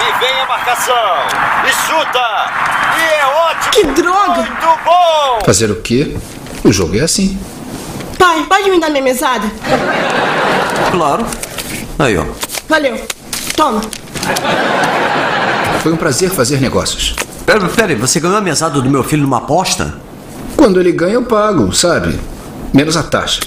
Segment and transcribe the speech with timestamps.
[0.00, 0.94] E vem a marcação.
[1.66, 2.18] E chuta.
[2.96, 3.72] E é ótimo.
[3.72, 4.42] Que droga!
[4.42, 5.38] Muito bom.
[5.44, 6.16] Fazer o quê?
[6.64, 7.38] O jogo é assim.
[8.18, 9.50] Pai, pode me dar minha mesada?
[10.90, 11.26] Claro.
[11.98, 12.24] Aí, ó.
[12.68, 13.00] Valeu.
[13.56, 13.80] Toma.
[15.82, 17.14] Foi um prazer fazer negócios.
[17.44, 19.94] Pera, pera aí, você ganhou a mesada do meu filho numa aposta?
[20.56, 22.18] Quando ele ganha, eu pago, sabe?
[22.74, 23.40] Menos a taxa.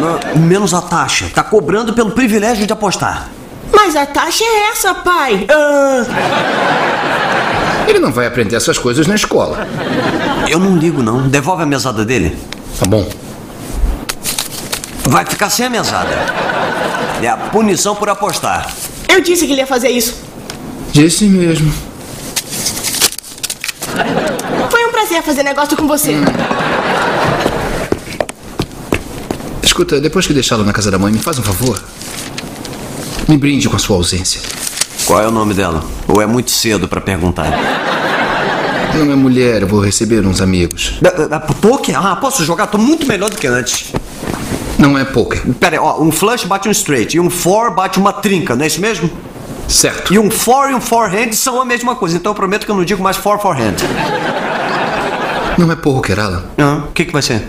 [0.00, 1.30] Não, menos a taxa.
[1.34, 3.28] Tá cobrando pelo privilégio de apostar.
[3.74, 5.46] Mas a taxa é essa, pai.
[5.48, 6.04] Ah,
[7.88, 9.66] Ele não vai aprender essas coisas na escola.
[10.48, 11.28] Eu não ligo, não.
[11.28, 12.36] Devolve a mesada dele.
[12.78, 13.08] Tá bom.
[15.04, 16.14] Vai ficar sem a mesada.
[17.22, 18.70] É a punição por apostar.
[19.08, 20.14] eu disse que ele ia fazer isso.
[20.92, 21.72] Disse mesmo.
[24.70, 26.14] Foi um prazer fazer negócio com você.
[29.62, 31.80] Escuta, depois que deixá-lo na casa da mãe, me faz um favor.
[33.28, 34.40] Me brinde com a sua ausência.
[35.06, 35.82] Qual é o nome dela?
[36.08, 37.46] Ou é muito cedo pra perguntar?
[38.94, 40.94] Não é mulher, eu vou receber uns amigos.
[41.60, 41.96] Poker?
[42.06, 42.66] Ah, posso jogar?
[42.66, 43.92] Tô muito melhor do que antes.
[44.78, 45.40] Não é poker.
[45.60, 46.00] Pera aí, ó.
[46.00, 47.16] Um flush bate um straight.
[47.16, 49.10] E um four bate uma trinca, não é isso mesmo?
[49.68, 50.12] Certo.
[50.12, 52.16] E um four e um forehand são a mesma coisa.
[52.16, 53.76] Então eu prometo que eu não digo mais four forehand.
[55.56, 56.44] Não é poker, Alan.
[56.58, 57.42] Ah, O que que vai ser?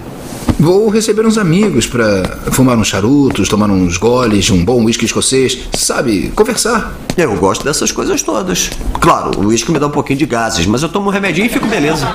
[0.59, 5.05] Vou receber uns amigos pra fumar uns charutos, tomar uns goles de um bom whisky
[5.05, 5.59] escocês.
[5.73, 6.93] Sabe, conversar.
[7.17, 8.69] Eu gosto dessas coisas todas.
[8.99, 11.49] Claro, o uísque me dá um pouquinho de gases, mas eu tomo um remedinho e
[11.49, 12.07] fico beleza.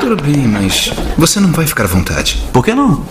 [0.00, 2.42] Tudo bem, mas você não vai ficar à vontade.
[2.52, 3.04] Por que não?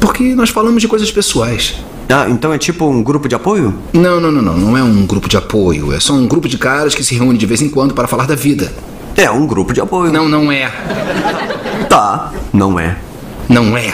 [0.00, 1.74] Porque nós falamos de coisas pessoais.
[2.08, 3.74] Ah, então é tipo um grupo de apoio?
[3.92, 4.56] Não, não, não, não.
[4.56, 5.92] Não é um grupo de apoio.
[5.92, 8.26] É só um grupo de caras que se reúne de vez em quando para falar
[8.26, 8.72] da vida.
[9.16, 10.12] É um grupo de apoio.
[10.12, 10.70] Não, não é.
[11.96, 12.94] Tá, não é.
[13.48, 13.90] Não é.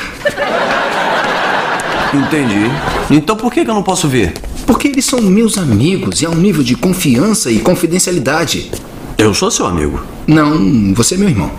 [2.13, 2.69] Entendi.
[3.09, 4.33] Então por que, eu não posso ver?
[4.67, 8.73] Porque eles são meus amigos e há um nível de confiança e confidencialidade.
[9.17, 10.03] Eu sou seu amigo.
[10.27, 11.53] Não, você é meu irmão.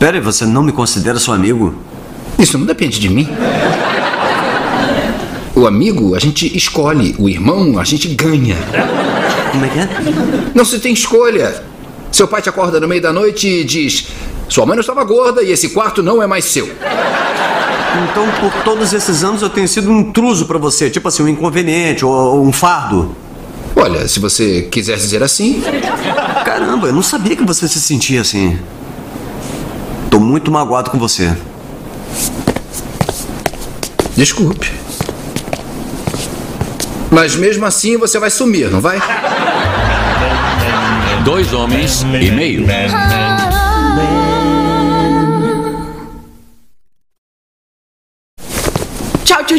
[0.00, 1.72] Pera você não me considera seu amigo?
[2.36, 3.28] Isso não depende de mim.
[5.54, 8.56] O amigo a gente escolhe, o irmão a gente ganha.
[9.52, 9.88] Como é que é?
[10.56, 11.62] Não se tem escolha.
[12.10, 14.08] Seu pai te acorda no meio da noite e diz:
[14.48, 16.66] Sua mãe não estava gorda e esse quarto não é mais seu.
[18.10, 21.28] Então por todos esses anos eu tenho sido um intruso pra você, tipo assim, um
[21.28, 23.14] inconveniente ou, ou um fardo.
[23.76, 25.62] Olha, se você quiser dizer assim,
[26.44, 28.58] Caramba, eu não sabia que você se sentia assim.
[30.10, 31.32] Tô muito magoado com você.
[34.16, 34.72] desculpe.
[37.10, 39.00] Mas mesmo assim você vai sumir, não vai?
[41.24, 42.66] Dois homens e meio.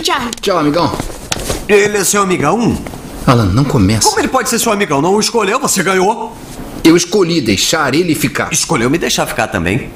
[0.02, 0.32] Tio Charlie.
[0.42, 0.92] Tchau, amigão.
[1.68, 2.78] Ele é seu amigão?
[3.26, 4.08] Alan, não começa.
[4.08, 5.02] Como ele pode ser seu amigão?
[5.02, 6.36] Não o escolheu, você ganhou.
[6.84, 8.52] Eu escolhi deixar ele ficar.
[8.52, 9.90] Escolheu me deixar ficar também.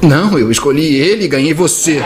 [0.00, 2.02] Não, eu escolhi ele e ganhei você.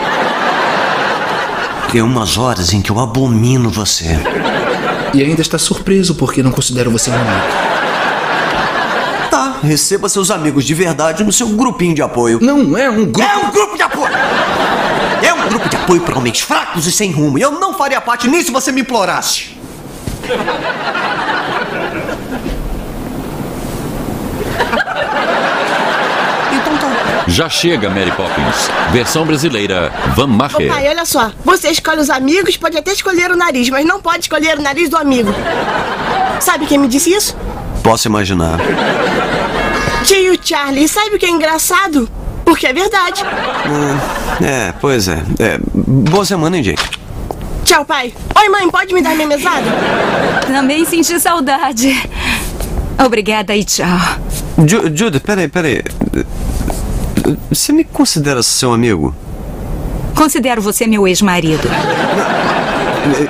[1.91, 4.19] Tem umas horas em que eu abomino você.
[5.13, 7.47] E ainda está surpreso porque não considero você um amigo.
[9.29, 12.39] Tá, receba seus amigos de verdade no seu grupinho de apoio.
[12.41, 13.21] Não é um grupo.
[13.21, 14.11] É um grupo de apoio!
[15.25, 17.37] É um grupo de apoio para homens fracos e sem rumo.
[17.37, 19.57] E eu não faria parte nem se você me implorasse.
[26.51, 27.23] Então tá.
[27.27, 28.69] Já chega Mary Poppins.
[28.91, 30.67] Versão brasileira, Van Macher.
[30.69, 31.31] pai, olha só.
[31.43, 34.89] Você escolhe os amigos, pode até escolher o nariz, mas não pode escolher o nariz
[34.89, 35.33] do amigo.
[36.39, 37.35] Sabe quem me disse isso?
[37.83, 38.59] Posso imaginar.
[40.05, 40.87] Tio Charlie.
[40.87, 42.09] Sabe o que é engraçado?
[42.45, 43.23] Porque é verdade.
[44.41, 45.21] É, pois é.
[45.39, 45.59] é.
[45.73, 46.83] Boa semana, hein, Jake?
[47.63, 48.13] Tchau, pai.
[48.35, 49.65] Oi, mãe, pode me dar minha mesada?
[50.47, 52.09] Também senti saudade.
[53.03, 53.99] Obrigada e tchau.
[54.67, 55.81] Ju Judy, peraí, peraí.
[57.49, 59.15] Você me considera seu amigo?
[60.15, 61.67] Considero você meu ex-marido.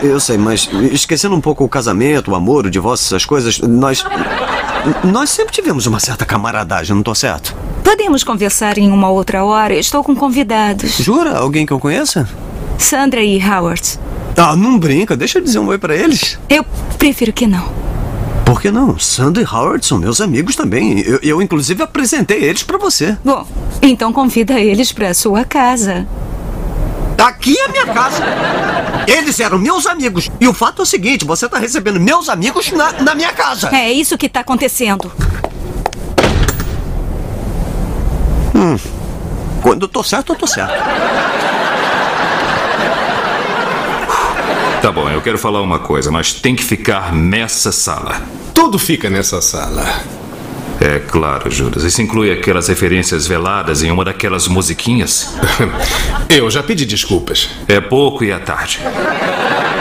[0.01, 4.03] Eu sei, mas esquecendo um pouco o casamento, o amor, o divórcio, essas coisas, nós.
[5.03, 7.55] Nós sempre tivemos uma certa camaradagem, não tô certo?
[7.83, 9.75] Podemos conversar em uma outra hora.
[9.75, 10.97] Estou com convidados.
[10.97, 11.37] Jura?
[11.37, 12.27] Alguém que eu conheça?
[12.77, 13.99] Sandra e Howard.
[14.37, 16.39] Ah, não brinca, deixa eu dizer um oi pra eles.
[16.49, 16.65] Eu
[16.97, 17.67] prefiro que não.
[18.45, 18.97] Por que não?
[18.97, 20.99] Sandra e Howard são meus amigos também.
[21.01, 23.17] Eu, eu inclusive, apresentei eles pra você.
[23.23, 23.45] Bom,
[23.81, 26.07] então convida eles para sua casa.
[27.17, 28.23] Aqui é a minha casa.
[29.07, 30.29] Eles eram meus amigos.
[30.41, 33.69] E o fato é o seguinte: você tá recebendo meus amigos na, na minha casa.
[33.73, 35.11] É isso que tá acontecendo.
[39.61, 40.73] Quando eu tô certo, eu tô certo.
[44.81, 48.21] Tá bom, eu quero falar uma coisa, mas tem que ficar nessa sala.
[48.53, 50.03] Tudo fica nessa sala.
[50.81, 51.83] É claro, Judas.
[51.83, 55.33] Isso inclui aquelas referências veladas em uma daquelas musiquinhas.
[56.29, 57.49] Eu já pedi desculpas.
[57.69, 58.81] É pouco e é tarde.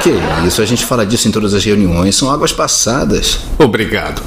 [0.02, 0.12] Que
[0.46, 3.40] isso, a gente fala disso em todas as reuniões, são águas passadas.
[3.58, 4.23] Obrigado.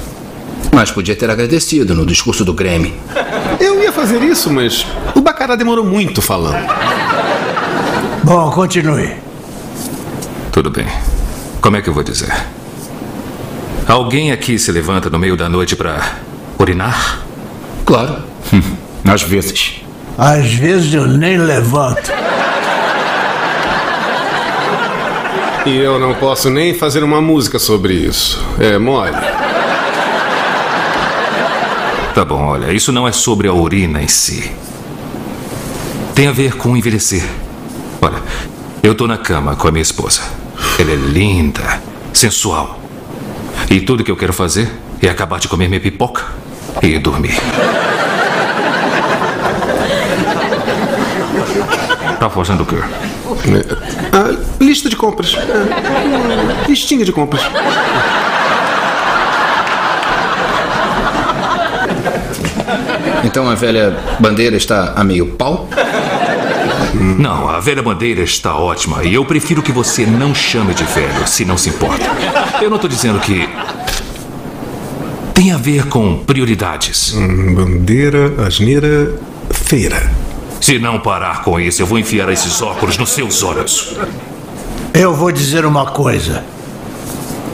[0.76, 2.92] Mas podia ter agradecido no discurso do Grêmio.
[3.58, 6.68] Eu ia fazer isso, mas o Bacará demorou muito falando.
[8.22, 9.14] Bom, continue.
[10.52, 10.86] Tudo bem.
[11.62, 12.30] Como é que eu vou dizer?
[13.88, 15.98] Alguém aqui se levanta no meio da noite pra
[16.58, 17.20] urinar?
[17.86, 18.18] Claro.
[19.02, 19.76] Às vezes.
[20.18, 22.12] Às vezes eu nem levanto.
[25.64, 28.44] E eu não posso nem fazer uma música sobre isso.
[28.60, 29.16] É mole.
[32.16, 34.50] Tá bom, olha, isso não é sobre a urina em si.
[36.14, 37.22] Tem a ver com envelhecer.
[38.00, 38.22] Olha,
[38.82, 40.22] eu tô na cama com a minha esposa.
[40.78, 41.78] Ela é linda,
[42.14, 42.80] sensual.
[43.68, 44.72] E tudo que eu quero fazer
[45.02, 46.24] é acabar de comer minha pipoca
[46.82, 47.38] e dormir.
[52.18, 52.76] Tá fazendo o quê?
[54.10, 55.36] Ah, lista de compras.
[55.36, 57.42] Ah, listinha de compras.
[63.24, 65.68] Então a velha bandeira está a meio pau?
[66.94, 71.26] Não, a velha bandeira está ótima e eu prefiro que você não chame de velho,
[71.26, 72.04] se não se importa.
[72.60, 73.48] Eu não tô dizendo que.
[75.34, 77.14] Tem a ver com prioridades.
[77.14, 79.14] Hum, bandeira, asneira,
[79.50, 80.10] feira.
[80.60, 83.94] Se não parar com isso, eu vou enfiar esses óculos nos seus olhos.
[84.94, 86.42] Eu vou dizer uma coisa.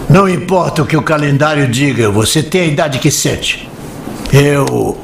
[0.08, 3.68] Não importa o que o calendário diga, você tem a idade que sente.
[4.32, 4.96] Eu.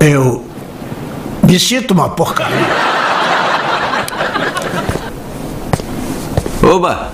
[0.00, 0.44] Eu.
[1.42, 2.56] Me sinto uma porcaria.
[6.62, 7.10] Oba!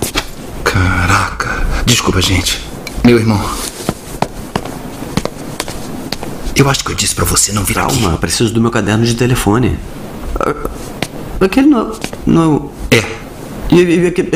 [0.63, 1.63] Caraca.
[1.85, 2.63] Desculpa, gente.
[3.03, 3.39] Meu irmão.
[6.55, 7.93] Eu acho que eu disse pra você não vir aqui.
[7.99, 9.77] Calma, eu preciso do meu caderno de telefone.
[11.39, 11.91] Aquele não.
[12.25, 13.03] não É.
[13.69, 14.29] e, e, aquele-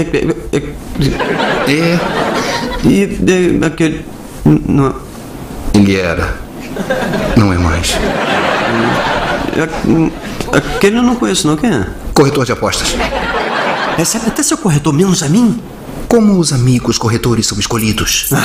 [0.51, 1.99] e, É.
[2.83, 4.05] e, e, aquele.
[4.45, 4.95] Não,
[5.73, 6.35] Ele era.
[7.37, 7.95] Não é mais.
[9.55, 11.55] É- aquele eu não conheço, não.
[11.55, 11.87] Quem é?
[12.13, 12.95] Corretor de apostas.
[13.97, 15.61] Recebe até seu corretor menos a mim?
[16.07, 18.29] Como os amigos corretores são escolhidos?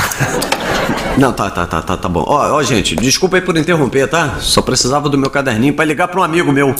[1.16, 2.24] Não, tá, tá, tá, tá, tá bom.
[2.26, 4.36] Ó, ó, gente, desculpa aí por interromper, tá?
[4.40, 6.74] Só precisava do meu caderninho pra ligar pra um amigo meu.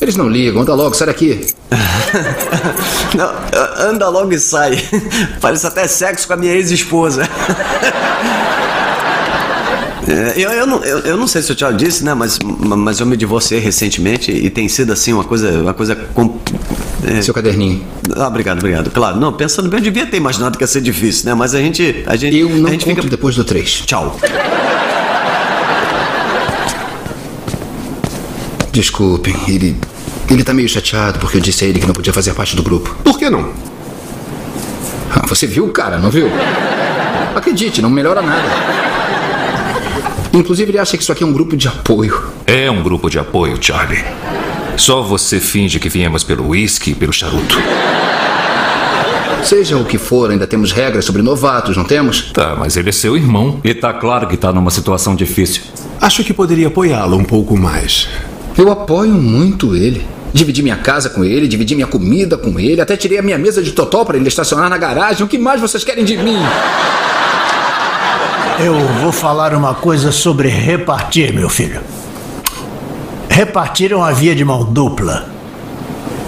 [0.00, 1.46] Eles não ligam, anda logo, sai daqui.
[3.14, 4.76] Não, anda logo e sai.
[5.40, 7.28] Parece até sexo com a minha ex-esposa.
[10.08, 12.12] É, eu, eu, não, eu, eu não sei se eu já disse, né?
[12.12, 15.50] Mas, mas eu me divorciei recentemente e tem sido assim uma coisa.
[15.62, 16.38] Uma coisa com-
[17.04, 17.22] é.
[17.22, 17.84] Seu caderninho.
[18.16, 18.90] Ah, obrigado, obrigado.
[18.90, 21.34] Claro, não, pensando bem, eu devia ter imaginado que ia ser difícil, né?
[21.34, 22.02] Mas a gente.
[22.06, 23.08] A gente Eu não a gente conto fica.
[23.08, 23.82] depois do três.
[23.86, 24.16] Tchau.
[28.72, 29.76] Desculpem, ele.
[30.30, 32.62] Ele tá meio chateado porque eu disse a ele que não podia fazer parte do
[32.62, 32.94] grupo.
[33.04, 33.52] Por que não?
[35.10, 36.28] Ah, Você viu o cara, não viu?
[37.34, 38.42] Acredite, não melhora nada.
[40.32, 42.22] Inclusive, ele acha que isso aqui é um grupo de apoio.
[42.46, 44.04] É um grupo de apoio, Charlie.
[44.76, 47.58] Só você finge que viemos pelo uísque e pelo charuto.
[49.44, 52.30] Seja o que for, ainda temos regras sobre novatos, não temos?
[52.32, 53.60] Tá, mas ele é seu irmão.
[53.64, 55.62] E tá claro que tá numa situação difícil.
[56.00, 58.08] Acho que poderia apoiá-lo um pouco mais.
[58.56, 60.06] Eu apoio muito ele.
[60.32, 63.62] Dividi minha casa com ele, dividi minha comida com ele, até tirei a minha mesa
[63.62, 65.24] de totó para ele estacionar na garagem.
[65.24, 66.38] O que mais vocês querem de mim?
[68.58, 71.80] Eu vou falar uma coisa sobre repartir, meu filho.
[73.28, 75.26] Repartir é uma via de mão dupla.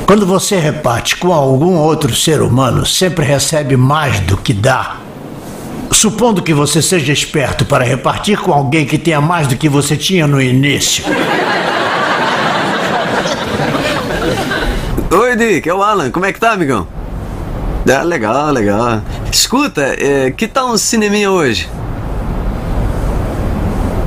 [0.07, 4.97] Quando você reparte com algum outro ser humano, sempre recebe mais do que dá.
[5.93, 9.97] Supondo que você seja esperto para repartir com alguém que tenha mais do que você
[9.97, 11.05] tinha no início.
[15.11, 16.11] Oi, Dick, é o Alan.
[16.11, 16.89] Como é que tá, amigão?
[17.89, 19.03] Ah, legal, legal.
[19.31, 21.69] Escuta, é, que tal um cineminha hoje?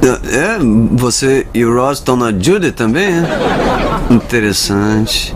[0.07, 0.57] É,
[0.93, 4.13] você e o Ross estão na Judy também, é?
[4.13, 5.35] Interessante.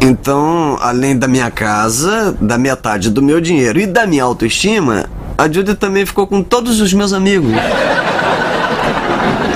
[0.00, 5.50] Então, além da minha casa, da metade do meu dinheiro e da minha autoestima, a
[5.50, 7.50] Judy também ficou com todos os meus amigos.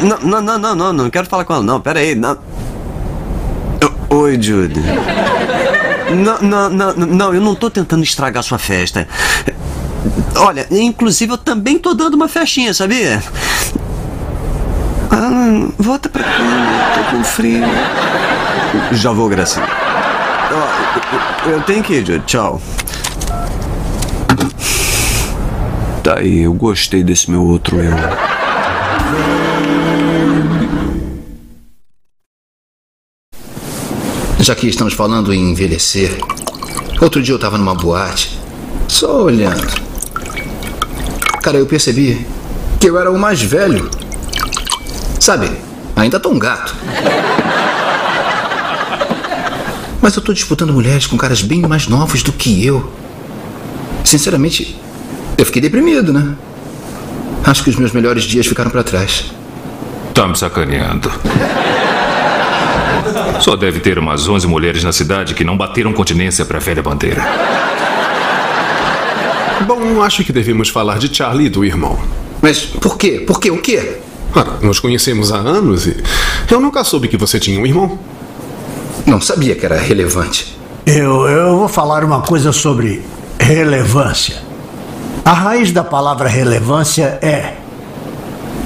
[0.03, 2.21] Não, não, não, não, não, não quero falar com ela, não, pera aí.
[4.11, 4.81] Oi, Judy.
[6.13, 9.07] Não, não, não, não, eu não tô tentando estragar sua festa.
[10.37, 13.23] Olha, inclusive eu também tô dando uma festinha, sabia?
[15.45, 17.65] Ah, volta pra cá, tô com frio.
[18.93, 19.67] Já vou, Gracinha.
[21.47, 22.21] Eu- eu tenho que ir, Judy.
[22.27, 22.63] Tchau.
[26.05, 27.91] Tá aí, eu gostei desse meu outro eu.
[34.41, 36.19] Já que estamos falando em envelhecer,
[37.01, 38.39] outro dia eu tava numa boate,
[38.89, 39.67] só olhando.
[41.43, 42.27] Cara, eu percebi
[42.81, 43.89] que eu era o mais velho.
[45.23, 45.49] Sabe,
[45.95, 46.75] ainda tô um gato.
[50.01, 52.93] Mas eu tô disputando mulheres com caras bem mais novos do que eu.
[54.03, 54.77] Sinceramente,
[55.39, 56.35] eu fiquei deprimido, né?
[57.45, 59.27] Acho que os meus melhores dias ficaram pra trás.
[60.13, 61.09] Tá me sacaneando.
[63.39, 67.23] Só deve ter umas 11 mulheres na cidade que não bateram continência pra velha bandeira.
[69.69, 71.97] Bom, acho que devemos falar de Charlie e do irmão.
[72.43, 73.23] Mas por quê?
[73.25, 73.53] Por quê?
[73.53, 74.01] O quê?
[74.35, 76.03] Ora, nos conhecemos há anos e
[76.51, 77.99] eu nunca soube que você tinha um irmão.
[79.07, 80.59] Não sabia que era relevante.
[80.87, 83.05] Eu, eu vou falar uma coisa sobre
[83.39, 84.37] relevância.
[85.25, 87.55] A raiz da palavra relevância é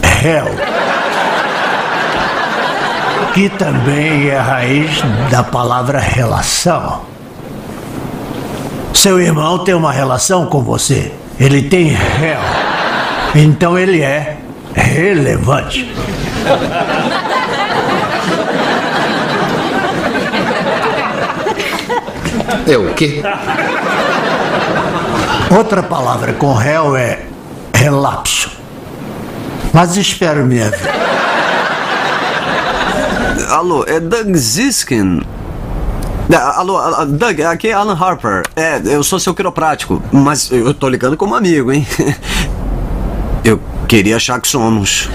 [0.02, 0.46] réu.
[3.34, 7.02] Que também é a raiz da palavra relação.
[8.94, 11.12] Seu irmão tem uma relação com você.
[11.38, 12.40] Ele tem réu.
[13.34, 14.38] Então ele é
[14.76, 15.90] relevante.
[22.68, 23.22] É o quê?
[25.56, 27.22] Outra palavra com réu é
[27.74, 28.50] relapso.
[29.72, 30.94] Mas espero minha vida.
[33.50, 35.22] Alô, é Doug Ziskin.
[36.56, 38.42] Alô, Doug, aqui é Alan Harper.
[38.56, 41.86] É, eu sou seu quiroprático, mas eu tô ligando como amigo, hein?
[43.44, 45.08] Eu queria achar que somos.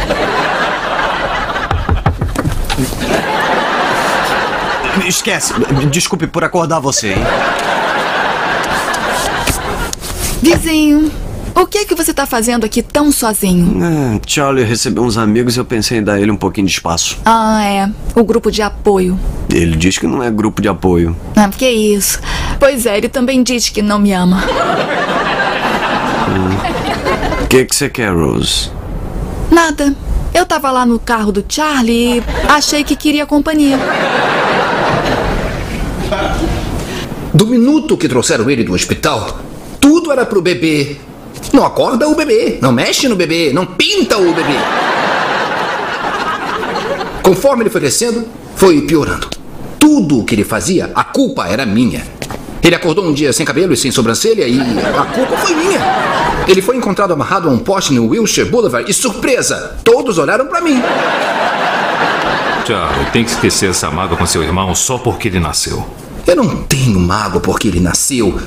[5.06, 5.54] Esquece,
[5.90, 7.24] desculpe por acordar você, hein?
[10.42, 11.12] Vizinho,
[11.56, 13.84] o que é que você tá fazendo aqui tão sozinho?
[13.84, 17.18] É, Charlie recebeu uns amigos e eu pensei em dar ele um pouquinho de espaço.
[17.26, 17.90] Ah, é.
[18.16, 19.20] O grupo de apoio.
[19.52, 21.16] Ele diz que não é grupo de apoio.
[21.36, 22.20] Ah, que isso.
[22.60, 24.44] Pois é, ele também diz que não me ama.
[27.52, 28.72] O que que você quer, Rose?
[29.52, 29.94] Nada.
[30.34, 33.78] Eu tava lá no carro do Charlie e achei que queria companhia.
[37.34, 39.42] Do minuto que trouxeram ele do hospital,
[39.82, 40.96] tudo era pro bebê.
[41.52, 44.56] Não acorda o bebê, não mexe no bebê, não pinta o bebê.
[47.22, 49.28] Conforme ele foi crescendo, foi piorando.
[49.78, 52.02] Tudo o que ele fazia, a culpa era minha.
[52.64, 55.80] Ele acordou um dia sem cabelo e sem sobrancelha e a culpa foi minha.
[56.48, 60.62] Ele foi encontrado amarrado a um poste no Wilshire Boulevard e surpresa, todos olharam pra
[60.62, 60.82] mim.
[62.66, 65.84] Charlie, tem que esquecer essa mágoa com seu irmão só porque ele nasceu.
[66.28, 68.40] Eu não tenho mágoa porque ele nasceu,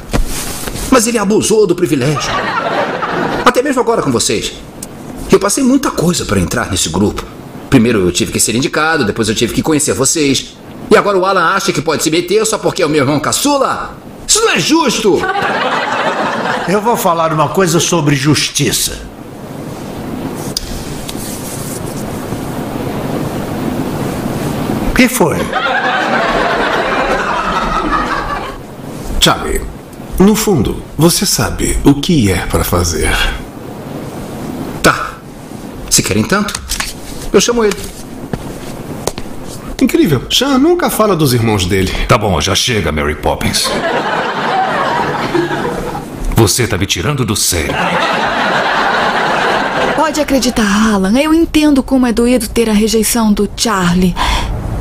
[0.90, 2.32] mas ele abusou do privilégio.
[3.44, 4.52] Até mesmo agora com vocês.
[5.30, 7.24] Eu passei muita coisa para entrar nesse grupo.
[7.68, 10.54] Primeiro eu tive que ser indicado, depois eu tive que conhecer vocês.
[10.90, 13.18] E agora o Alan acha que pode se meter só porque é o meu irmão
[13.18, 13.96] caçula?
[14.34, 15.20] Isso não é justo!
[16.68, 18.98] Eu vou falar uma coisa sobre justiça.
[24.90, 25.38] O que foi?
[29.20, 29.60] Charlie,
[30.18, 33.16] no fundo, você sabe o que é para fazer.
[34.82, 35.10] Tá.
[35.88, 36.60] Se querem tanto,
[37.32, 37.93] eu chamo ele.
[39.84, 40.22] Incrível.
[40.30, 41.92] Sean nunca fala dos irmãos dele.
[42.08, 43.70] Tá bom, já chega, Mary Poppins.
[46.34, 47.74] Você tá me tirando do sério.
[49.94, 54.16] Pode acreditar, Alan, eu entendo como é doído ter a rejeição do Charlie.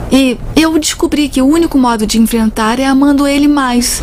[0.09, 4.01] E eu descobri que o único modo de enfrentar é amando ele mais.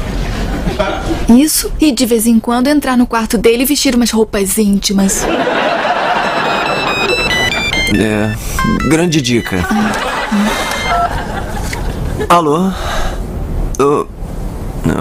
[1.31, 5.25] Isso e de vez em quando entrar no quarto dele e vestir umas roupas íntimas.
[7.99, 8.35] É,
[8.87, 9.67] grande dica.
[12.29, 12.71] Alô?
[13.79, 14.07] Ô,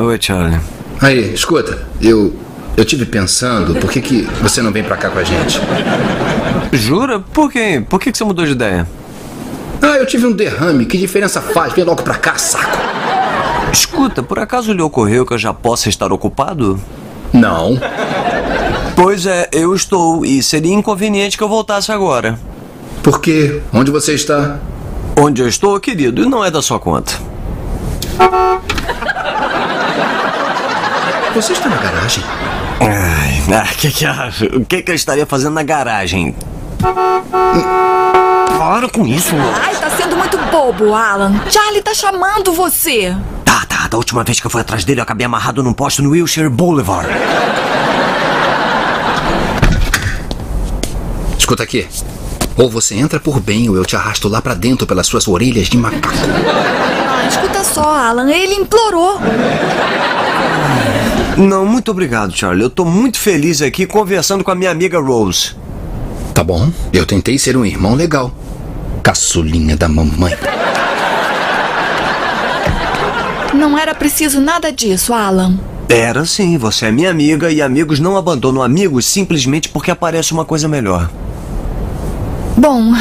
[0.03, 0.59] Oi, Charlie.
[1.01, 2.33] Aí, escuta, eu.
[2.77, 5.59] Eu tive pensando, por que, que você não vem pra cá com a gente?
[6.71, 7.19] Jura?
[7.19, 7.83] Por quê?
[7.89, 8.87] Por que que você mudou de ideia?
[9.81, 11.73] Ah, eu tive um derrame, que diferença faz?
[11.73, 12.77] Vem logo pra cá, saco!
[13.73, 16.79] Escuta, por acaso lhe ocorreu que eu já possa estar ocupado?
[17.33, 17.77] Não.
[18.95, 22.39] Pois é, eu estou, e seria inconveniente que eu voltasse agora.
[23.03, 23.61] Por quê?
[23.73, 24.57] Onde você está?
[25.21, 27.11] Onde eu estou, querido, não é da sua conta.
[31.35, 32.23] Você está na garagem?
[32.79, 34.05] Ai, ah, que que?
[34.55, 36.33] O que que eu estaria fazendo na garagem?
[38.57, 39.35] Para com isso.
[39.61, 41.33] Ai, tá sendo muito bobo, Alan.
[41.49, 43.13] Charlie tá chamando você.
[43.43, 46.01] Tá, tá, da última vez que eu fui atrás dele, eu acabei amarrado num poste
[46.01, 47.09] no Wilshire Boulevard.
[51.37, 51.85] Escuta aqui.
[52.59, 55.69] Ou você entra por bem, ou eu te arrasto lá pra dentro pelas suas orelhas
[55.69, 56.13] de macaco.
[57.07, 59.17] Ah, escuta só, Alan, ele implorou.
[61.37, 62.63] Não, muito obrigado, Charlie.
[62.63, 65.55] Eu tô muito feliz aqui conversando com a minha amiga Rose.
[66.33, 68.29] Tá bom, eu tentei ser um irmão legal.
[69.01, 70.35] Caçulinha da mamãe.
[73.53, 75.57] Não era preciso nada disso, Alan.
[75.87, 80.43] Era sim, você é minha amiga e amigos não abandonam amigos simplesmente porque aparece uma
[80.43, 81.09] coisa melhor.
[82.59, 82.91] Bom.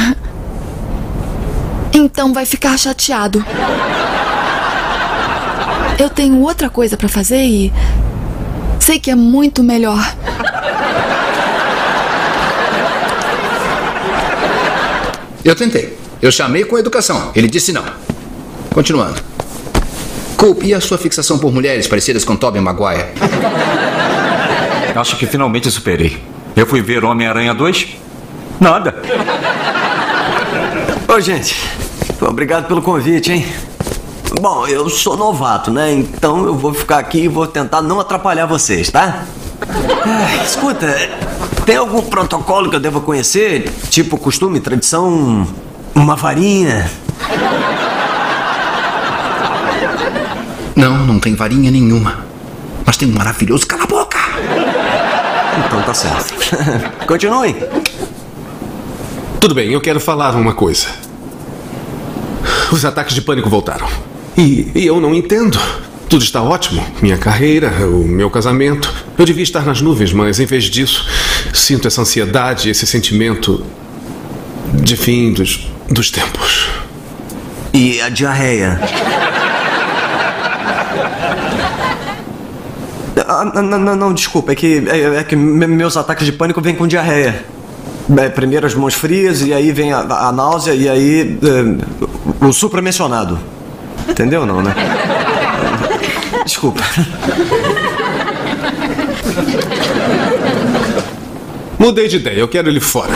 [1.93, 3.45] Então vai ficar chateado.
[5.99, 7.73] Eu tenho outra coisa pra fazer e.
[8.79, 9.99] Sei que é muito melhor.
[15.43, 15.97] Eu tentei.
[16.21, 17.33] Eu chamei com educação.
[17.35, 17.83] Ele disse não.
[18.73, 19.21] Continuando.
[20.37, 23.07] Coop, e a sua fixação por mulheres parecidas com Tobey Maguire?
[24.95, 26.23] Acho que finalmente superei.
[26.55, 28.08] Eu fui ver Homem-Aranha 2?
[28.59, 28.95] Nada.
[31.07, 31.55] Ô, gente,
[32.21, 33.45] obrigado pelo convite, hein?
[34.41, 35.91] Bom, eu sou novato, né?
[35.93, 39.23] Então eu vou ficar aqui e vou tentar não atrapalhar vocês, tá?
[39.61, 40.87] Ah, escuta,
[41.65, 43.69] tem algum protocolo que eu deva conhecer?
[43.89, 45.47] Tipo costume, tradição,
[45.95, 46.89] uma varinha?
[50.75, 52.25] Não, não tem varinha nenhuma.
[52.85, 54.17] Mas tem um maravilhoso cala a boca.
[55.65, 56.33] Então tá certo.
[57.05, 57.55] Continuem.
[59.39, 60.87] Tudo bem, eu quero falar uma coisa.
[62.71, 63.87] Os ataques de pânico voltaram.
[64.37, 65.59] E, e eu não entendo.
[66.09, 66.85] Tudo está ótimo.
[67.01, 68.91] Minha carreira, o meu casamento.
[69.17, 71.05] Eu devia estar nas nuvens, mas em vez disso,
[71.53, 73.63] sinto essa ansiedade, esse sentimento
[74.73, 76.67] de fim dos, dos tempos.
[77.73, 78.79] E a diarreia?
[83.27, 86.61] Ah, não, não, não, desculpa, é que, é, é que me- meus ataques de pânico
[86.61, 87.45] vêm com diarreia.
[88.17, 92.51] É, primeiro as mãos frias, e aí vem a, a náusea, e aí é, o
[92.51, 93.39] supramencionado.
[94.07, 94.73] Entendeu não, né?
[96.43, 96.81] Desculpa.
[101.77, 103.11] Mudei de ideia, eu quero ele fora.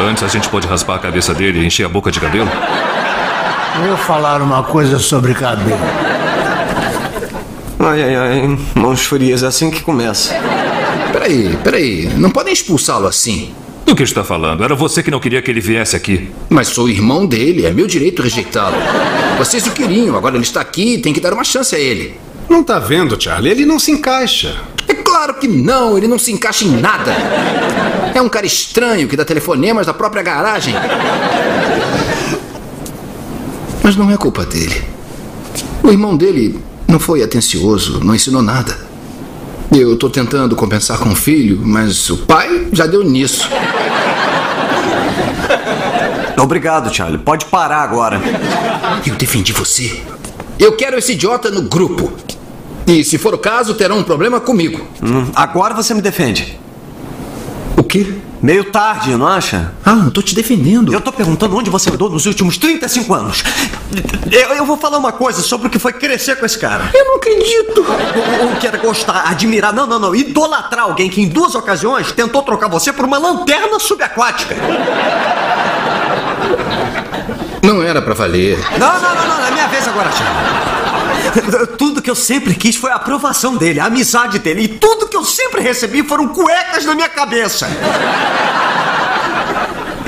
[0.00, 2.48] Antes a gente pode raspar a cabeça dele e encher a boca de cabelo?
[3.82, 5.78] Eu vou falar uma coisa sobre cabelo.
[7.78, 10.34] Ai, ai, ai, mãos frias, é assim que começa.
[11.30, 12.10] Peraí, peraí.
[12.16, 13.54] Não podem expulsá-lo assim.
[13.86, 14.64] Do que está falando?
[14.64, 16.28] Era você que não queria que ele viesse aqui.
[16.48, 18.74] Mas sou irmão dele, é meu direito rejeitá-lo.
[19.38, 22.16] Vocês o queriam, agora ele está aqui, tem que dar uma chance a ele.
[22.48, 23.52] Não tá vendo, Charlie?
[23.52, 24.60] Ele não se encaixa.
[24.88, 27.12] É claro que não, ele não se encaixa em nada.
[28.12, 30.74] É um cara estranho que dá telefonemas da própria garagem.
[33.84, 34.82] Mas não é culpa dele.
[35.84, 38.89] O irmão dele não foi atencioso, não ensinou nada.
[39.72, 43.48] Eu tô tentando compensar com o filho, mas o pai já deu nisso.
[46.36, 47.18] Obrigado, Charlie.
[47.18, 48.20] Pode parar agora.
[49.06, 50.02] Eu defendi você.
[50.58, 52.12] Eu quero esse idiota no grupo.
[52.86, 54.84] E se for o caso, terão um problema comigo.
[55.02, 56.58] Hum, agora você me defende.
[57.90, 58.06] Quê?
[58.40, 59.74] Meio tarde, não acha?
[59.84, 60.94] Ah, não tô te defendendo.
[60.94, 63.42] Eu tô perguntando onde você andou nos últimos 35 anos.
[64.30, 66.88] Eu, eu vou falar uma coisa sobre o que foi crescer com esse cara.
[66.94, 67.80] Eu não acredito.
[67.80, 72.12] O, o que era gostar, admirar, não, não, não, idolatrar alguém que em duas ocasiões
[72.12, 74.54] tentou trocar você por uma lanterna subaquática.
[77.60, 78.56] Não era pra valer.
[78.78, 80.59] Não, não, não, não, é minha vez agora, Thiago.
[81.78, 84.62] Tudo que eu sempre quis foi a aprovação dele, a amizade dele.
[84.62, 87.68] E tudo que eu sempre recebi foram cuecas na minha cabeça.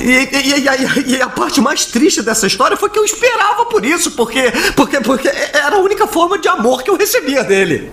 [0.01, 3.67] E, e- e- e- e a parte mais triste dessa história foi que eu esperava
[3.67, 7.93] por isso, porque, porque, porque era a única forma de amor que eu recebia dele.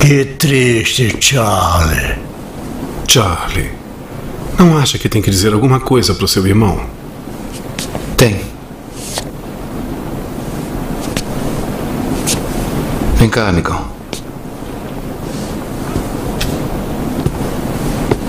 [0.00, 2.18] Que triste, Charlie.
[3.06, 3.70] Charlie,
[4.58, 6.84] não acha que tem que dizer alguma coisa pro seu irmão?
[13.20, 13.86] Vem cá, amigão.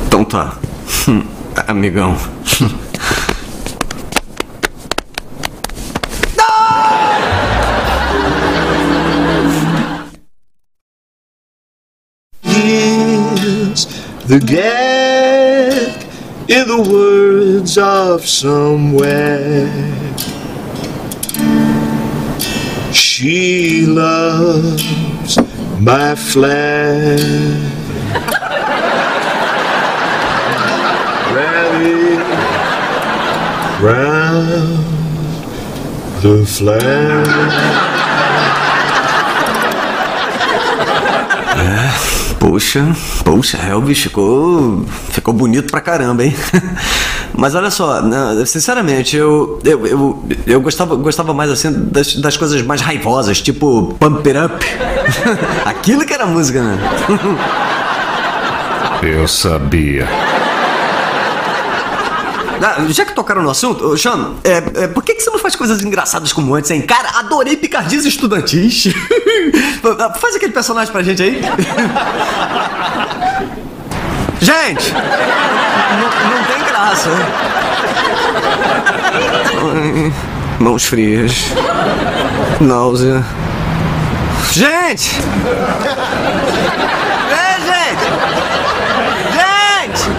[0.05, 0.57] Então tá.
[1.65, 2.17] Amigão.
[14.27, 16.05] The gag
[16.49, 19.69] in the words of somewhere.
[23.21, 25.37] She loves
[25.79, 27.19] my flag.
[31.29, 32.17] Rally
[33.79, 34.79] round
[36.23, 36.81] the flag.
[41.61, 44.83] É, poxa, poxa, Elvis ficou.
[45.11, 46.35] ficou bonito pra caramba, hein?
[47.33, 48.01] Mas olha só,
[48.45, 49.59] sinceramente, eu.
[49.63, 54.39] eu, eu, eu gostava, gostava mais assim das, das coisas mais raivosas, tipo Pump It
[54.39, 54.65] Up.
[55.65, 56.77] Aquilo que era música, né?
[59.03, 60.07] Eu sabia.
[62.63, 65.55] Ah, já que tocaram no assunto, Sean, é, é, por que, que você não faz
[65.55, 66.83] coisas engraçadas como antes, hein?
[66.83, 68.93] Cara, adorei picardias estudantis.
[70.21, 71.41] faz aquele personagem pra gente aí.
[74.41, 74.91] Gente!
[74.93, 77.09] Não, não tem graça.
[79.73, 80.13] Ai,
[80.59, 81.51] mãos frias.
[82.59, 83.23] Náusea.
[84.51, 85.21] Gente!
[87.31, 88.05] É, gente!
[89.37, 90.09] Gente!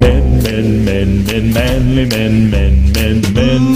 [0.00, 3.75] Men, men, men, men, manly men, men, men, men.